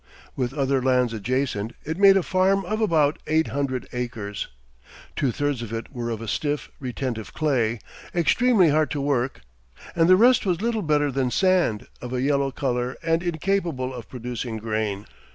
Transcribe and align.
With 0.35 0.51
other 0.55 0.81
lands 0.81 1.13
adjacent, 1.13 1.73
it 1.85 1.95
made 1.99 2.17
a 2.17 2.23
farm 2.23 2.65
of 2.65 2.81
about 2.81 3.19
eight 3.27 3.49
hundred 3.49 3.87
acres. 3.93 4.47
Two 5.15 5.31
thirds 5.31 5.61
of 5.61 5.71
it 5.71 5.93
were 5.93 6.09
of 6.09 6.23
a 6.23 6.27
stiff, 6.27 6.71
retentive 6.79 7.35
clay, 7.35 7.77
extremely 8.15 8.69
hard 8.69 8.89
to 8.89 8.99
work, 8.99 9.41
and 9.95 10.09
the 10.09 10.15
rest 10.17 10.43
was 10.43 10.59
little 10.59 10.81
better 10.81 11.11
than 11.11 11.29
sand, 11.29 11.85
of 12.01 12.13
a 12.13 12.21
yellow 12.23 12.49
color 12.49 12.97
and 13.03 13.21
incapable 13.21 13.93
of 13.93 14.09
producing 14.09 14.57
grain. 14.57 15.05